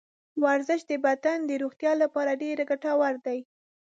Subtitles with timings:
[0.43, 3.39] ورزش د بدن د روغتیا لپاره ډېر ګټور دی.